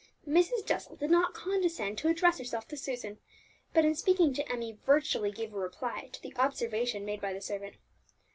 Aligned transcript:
Mrs. 0.27 0.65
Jessel 0.65 0.95
did 0.95 1.11
not 1.11 1.35
condescend 1.35 1.99
to 1.99 2.07
address 2.07 2.39
herself 2.39 2.67
to 2.69 2.75
Susan, 2.75 3.19
but 3.71 3.85
in 3.85 3.93
speaking 3.93 4.33
to 4.33 4.51
Emmie 4.51 4.79
virtually 4.83 5.29
gave 5.31 5.53
a 5.53 5.59
reply 5.59 6.09
to 6.11 6.19
the 6.23 6.35
observation 6.37 7.05
made 7.05 7.21
by 7.21 7.33
the 7.33 7.39
servant. 7.39 7.75